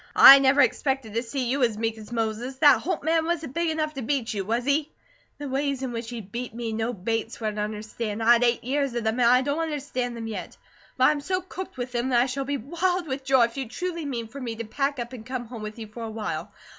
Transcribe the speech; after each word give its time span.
I 0.15 0.39
never 0.39 0.61
expected 0.61 1.13
to 1.13 1.21
see 1.21 1.43
you 1.45 1.61
as 1.61 1.77
meek 1.77 1.95
as 1.95 2.11
Moses. 2.11 2.55
That 2.55 2.79
Holt 2.81 3.03
man 3.03 3.23
wasn't 3.27 3.53
big 3.53 3.69
enough 3.69 3.93
to 3.93 4.01
beat 4.01 4.33
you, 4.33 4.43
was 4.43 4.65
he?" 4.65 4.91
"The 5.37 5.47
ways 5.47 5.83
in 5.83 5.91
which 5.91 6.09
he 6.09 6.21
'beat' 6.21 6.55
me 6.55 6.73
no 6.73 6.91
Bates 6.91 7.39
would 7.39 7.59
understand. 7.59 8.23
I 8.23 8.33
had 8.33 8.43
eight 8.43 8.63
years 8.63 8.95
of 8.95 9.03
them, 9.03 9.19
and 9.19 9.29
I 9.29 9.43
don't 9.43 9.59
understand 9.59 10.17
them 10.17 10.25
yet; 10.25 10.57
but 10.97 11.03
I 11.03 11.11
am 11.11 11.21
so 11.21 11.39
cooked 11.39 11.77
with 11.77 11.91
them, 11.91 12.09
that 12.09 12.19
I 12.19 12.25
shall 12.25 12.45
be 12.45 12.57
wild 12.57 13.05
with 13.05 13.23
joy 13.23 13.43
if 13.43 13.57
you 13.57 13.69
truly 13.69 14.05
mean 14.05 14.27
for 14.27 14.41
me 14.41 14.55
to 14.55 14.63
pack 14.65 14.97
up 14.97 15.13
and 15.13 15.23
come 15.23 15.45
home 15.45 15.61
with 15.61 15.77
you 15.77 15.85
for 15.85 16.01
awhile." 16.01 16.51